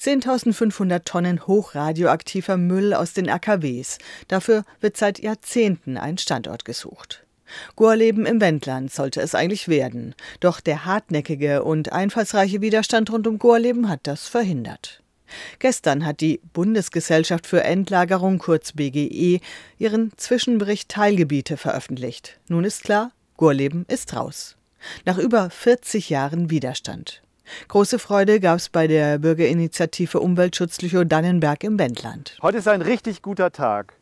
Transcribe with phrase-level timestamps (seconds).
[0.00, 3.98] 10.500 Tonnen hochradioaktiver Müll aus den AKWs.
[4.28, 7.24] Dafür wird seit Jahrzehnten ein Standort gesucht.
[7.76, 10.14] Gorleben im Wendland sollte es eigentlich werden.
[10.38, 15.02] Doch der hartnäckige und einfallsreiche Widerstand rund um Gorleben hat das verhindert.
[15.58, 19.40] Gestern hat die Bundesgesellschaft für Endlagerung, kurz BGE,
[19.78, 22.40] ihren Zwischenbericht Teilgebiete veröffentlicht.
[22.48, 24.56] Nun ist klar, Gorleben ist raus.
[25.04, 27.22] Nach über 40 Jahren Widerstand.
[27.68, 32.36] Große Freude gab es bei der Bürgerinitiative Umweltschutz Lüchow-Dannenberg im Wendland.
[32.42, 33.94] Heute ist ein richtig guter Tag.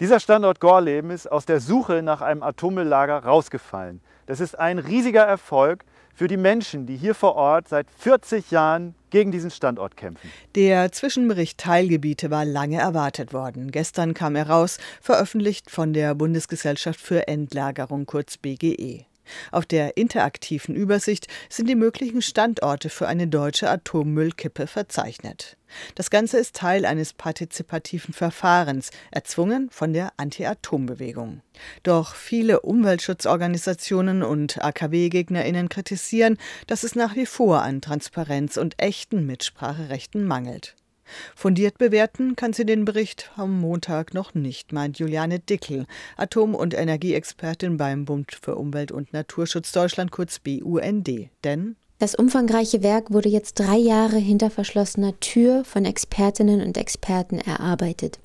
[0.00, 4.00] Dieser Standort Gorleben ist aus der Suche nach einem Atommülllager rausgefallen.
[4.26, 5.84] Das ist ein riesiger Erfolg
[6.14, 10.30] für die Menschen, die hier vor Ort seit 40 Jahren gegen diesen Standort kämpfen.
[10.54, 13.72] Der Zwischenbericht Teilgebiete war lange erwartet worden.
[13.72, 19.07] Gestern kam er raus, veröffentlicht von der Bundesgesellschaft für Endlagerung kurz BGE.
[19.50, 25.56] Auf der interaktiven Übersicht sind die möglichen Standorte für eine deutsche Atommüllkippe verzeichnet.
[25.94, 31.42] Das Ganze ist Teil eines partizipativen Verfahrens, erzwungen von der Anti-Atom-Bewegung.
[31.82, 39.26] Doch viele Umweltschutzorganisationen und AKW-GegnerInnen kritisieren, dass es nach wie vor an Transparenz und echten
[39.26, 40.74] Mitspracherechten mangelt.
[41.34, 46.74] Fundiert bewerten kann sie den Bericht am Montag noch nicht, meint Juliane Dickel, Atom- und
[46.74, 51.30] Energieexpertin beim Bund für Umwelt und Naturschutz Deutschland, kurz BUND.
[51.44, 57.38] Denn das umfangreiche Werk wurde jetzt drei Jahre hinter verschlossener Tür von Expertinnen und Experten
[57.38, 58.20] erarbeitet.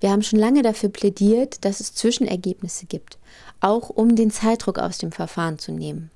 [0.00, 3.18] Wir haben schon lange dafür plädiert, dass es Zwischenergebnisse gibt,
[3.60, 6.10] auch um den Zeitdruck aus dem Verfahren zu nehmen.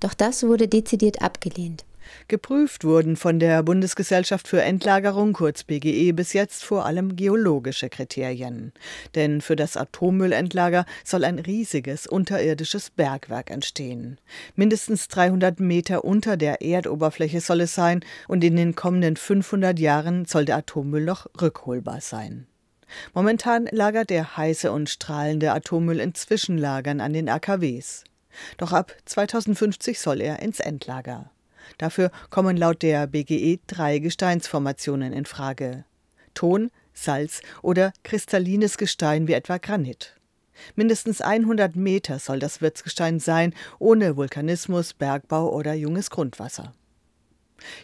[0.00, 1.84] Doch das wurde dezidiert abgelehnt.
[2.28, 8.72] Geprüft wurden von der Bundesgesellschaft für Endlagerung, kurz BGE, bis jetzt vor allem geologische Kriterien.
[9.14, 14.18] Denn für das Atommüllendlager soll ein riesiges unterirdisches Bergwerk entstehen.
[14.54, 20.24] Mindestens 300 Meter unter der Erdoberfläche soll es sein und in den kommenden 500 Jahren
[20.24, 22.46] soll der Atommüll noch rückholbar sein.
[23.12, 28.04] Momentan lagert der heiße und strahlende Atommüll in Zwischenlagern an den AKWs.
[28.56, 31.30] Doch ab 2050 soll er ins Endlager.
[31.78, 35.84] Dafür kommen laut der BGE drei Gesteinsformationen in Frage.
[36.34, 40.14] Ton, Salz oder kristallines Gestein wie etwa Granit.
[40.76, 46.72] Mindestens 100 Meter soll das Wirtsgestein sein, ohne Vulkanismus, Bergbau oder junges Grundwasser.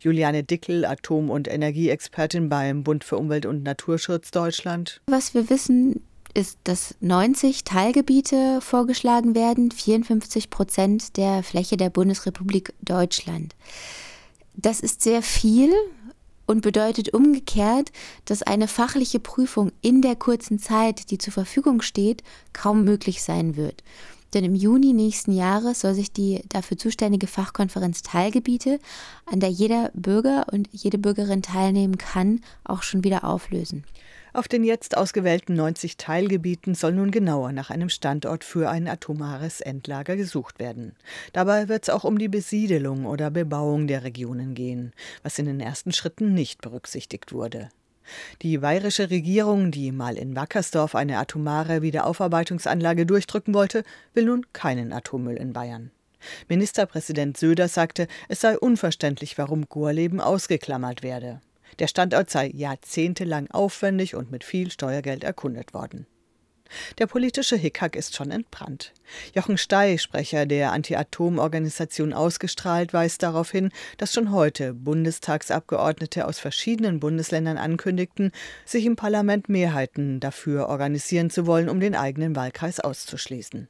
[0.00, 5.00] Juliane Dickel, Atom- und Energieexpertin beim Bund für Umwelt und Naturschutz Deutschland.
[5.06, 6.02] Was wir wissen,
[6.38, 13.56] ist, dass 90 Teilgebiete vorgeschlagen werden, 54 Prozent der Fläche der Bundesrepublik Deutschland.
[14.54, 15.72] Das ist sehr viel
[16.46, 17.90] und bedeutet umgekehrt,
[18.24, 22.22] dass eine fachliche Prüfung in der kurzen Zeit, die zur Verfügung steht,
[22.52, 23.82] kaum möglich sein wird.
[24.34, 28.78] Denn im Juni nächsten Jahres soll sich die dafür zuständige Fachkonferenz Teilgebiete,
[29.26, 33.84] an der jeder Bürger und jede Bürgerin teilnehmen kann, auch schon wieder auflösen.
[34.34, 39.60] Auf den jetzt ausgewählten 90 Teilgebieten soll nun genauer nach einem Standort für ein atomares
[39.60, 40.94] Endlager gesucht werden.
[41.32, 45.60] Dabei wird es auch um die Besiedelung oder Bebauung der Regionen gehen, was in den
[45.60, 47.70] ersten Schritten nicht berücksichtigt wurde.
[48.42, 54.92] Die bayerische Regierung, die mal in Wackersdorf eine atomare Wiederaufarbeitungsanlage durchdrücken wollte, will nun keinen
[54.92, 55.90] Atommüll in Bayern.
[56.48, 61.40] Ministerpräsident Söder sagte, es sei unverständlich, warum Gorleben ausgeklammert werde.
[61.78, 66.06] Der Standort sei jahrzehntelang aufwendig und mit viel Steuergeld erkundet worden.
[66.98, 68.92] Der politische Hickhack ist schon entbrannt.
[69.34, 77.00] Jochen Stey, Sprecher der Anti-Atom-Organisation Ausgestrahlt, weist darauf hin, dass schon heute Bundestagsabgeordnete aus verschiedenen
[77.00, 78.32] Bundesländern ankündigten,
[78.64, 83.68] sich im Parlament Mehrheiten dafür organisieren zu wollen, um den eigenen Wahlkreis auszuschließen.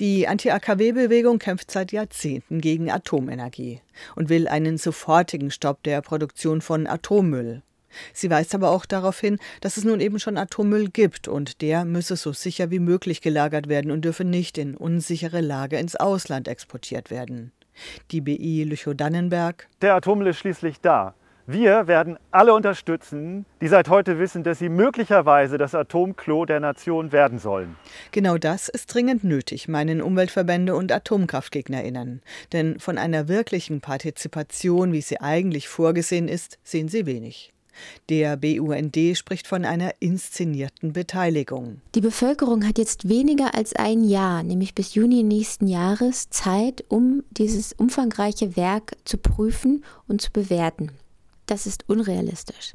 [0.00, 3.80] Die Anti-AKW-Bewegung kämpft seit Jahrzehnten gegen Atomenergie
[4.16, 7.62] und will einen sofortigen Stopp der Produktion von Atommüll.
[8.12, 11.84] Sie weist aber auch darauf hin, dass es nun eben schon Atommüll gibt und der
[11.84, 16.48] müsse so sicher wie möglich gelagert werden und dürfe nicht in unsichere Lage ins Ausland
[16.48, 17.52] exportiert werden.
[18.10, 19.68] Die BI Lüchow-Dannenberg.
[19.80, 21.14] Der Atommüll ist schließlich da.
[21.46, 27.10] Wir werden alle unterstützen, die seit heute wissen, dass sie möglicherweise das Atomklo der Nation
[27.10, 27.74] werden sollen.
[28.12, 32.22] Genau das ist dringend nötig, meinen Umweltverbände und Atomkraftgegnerinnen.
[32.52, 37.52] Denn von einer wirklichen Partizipation, wie sie eigentlich vorgesehen ist, sehen sie wenig.
[38.08, 41.80] Der BUND spricht von einer inszenierten Beteiligung.
[41.94, 47.22] Die Bevölkerung hat jetzt weniger als ein Jahr, nämlich bis Juni nächsten Jahres, Zeit, um
[47.30, 50.92] dieses umfangreiche Werk zu prüfen und zu bewerten.
[51.46, 52.74] Das ist unrealistisch.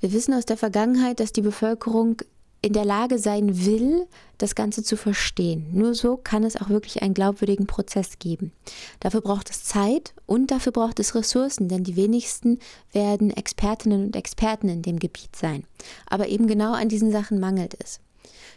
[0.00, 2.16] Wir wissen aus der Vergangenheit, dass die Bevölkerung
[2.60, 4.06] in der Lage sein will,
[4.38, 5.66] das Ganze zu verstehen.
[5.72, 8.52] Nur so kann es auch wirklich einen glaubwürdigen Prozess geben.
[9.00, 12.58] Dafür braucht es Zeit und dafür braucht es Ressourcen, denn die wenigsten
[12.92, 15.64] werden Expertinnen und Experten in dem Gebiet sein.
[16.06, 18.00] Aber eben genau an diesen Sachen mangelt es.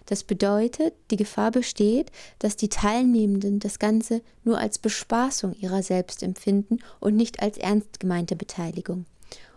[0.07, 6.23] Das bedeutet, die Gefahr besteht, dass die Teilnehmenden das Ganze nur als Bespaßung ihrer selbst
[6.23, 9.05] empfinden und nicht als ernst gemeinte Beteiligung.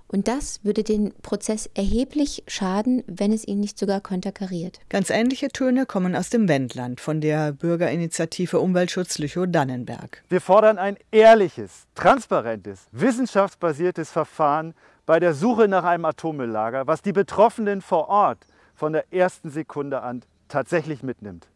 [0.08, 4.80] Und das würde den Prozess erheblich schaden, wenn es ihn nicht sogar konterkariert.
[4.88, 10.22] Ganz ähnliche Töne kommen aus dem Wendland von der Bürgerinitiative Umweltschutz Lüchow-Dannenberg.
[10.28, 14.74] Wir fordern ein ehrliches, transparentes, wissenschaftsbasiertes Verfahren
[15.06, 20.02] bei der Suche nach einem Atommülllager, was die Betroffenen vor Ort von der ersten Sekunde
[20.02, 21.48] an tatsächlich mitnimmt.